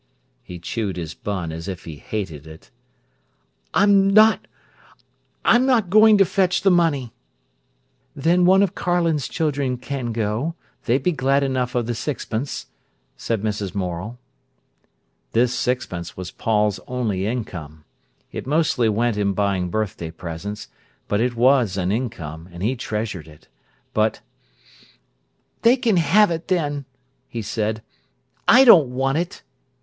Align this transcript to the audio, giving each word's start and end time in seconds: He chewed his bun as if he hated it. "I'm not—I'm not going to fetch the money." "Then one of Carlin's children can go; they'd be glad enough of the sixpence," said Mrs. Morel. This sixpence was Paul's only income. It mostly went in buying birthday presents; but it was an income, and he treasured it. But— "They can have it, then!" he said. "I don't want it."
He 0.41 0.57
chewed 0.57 0.97
his 0.97 1.13
bun 1.13 1.51
as 1.51 1.67
if 1.67 1.83
he 1.85 1.97
hated 1.97 2.47
it. 2.47 2.71
"I'm 3.71 4.09
not—I'm 5.45 5.67
not 5.67 5.91
going 5.91 6.17
to 6.17 6.25
fetch 6.25 6.63
the 6.63 6.71
money." 6.71 7.13
"Then 8.15 8.45
one 8.45 8.63
of 8.63 8.73
Carlin's 8.73 9.27
children 9.27 9.77
can 9.77 10.11
go; 10.11 10.55
they'd 10.85 11.03
be 11.03 11.11
glad 11.11 11.43
enough 11.43 11.75
of 11.75 11.85
the 11.85 11.93
sixpence," 11.93 12.65
said 13.15 13.43
Mrs. 13.43 13.75
Morel. 13.75 14.17
This 15.33 15.53
sixpence 15.53 16.17
was 16.17 16.31
Paul's 16.31 16.79
only 16.87 17.27
income. 17.27 17.85
It 18.31 18.47
mostly 18.47 18.89
went 18.89 19.17
in 19.17 19.33
buying 19.33 19.69
birthday 19.69 20.09
presents; 20.09 20.67
but 21.07 21.21
it 21.21 21.35
was 21.35 21.77
an 21.77 21.91
income, 21.91 22.49
and 22.51 22.63
he 22.63 22.75
treasured 22.75 23.27
it. 23.27 23.47
But— 23.93 24.21
"They 25.61 25.75
can 25.77 25.97
have 25.97 26.31
it, 26.31 26.47
then!" 26.47 26.85
he 27.29 27.43
said. 27.43 27.83
"I 28.47 28.63
don't 28.65 28.89
want 28.89 29.19
it." 29.19 29.43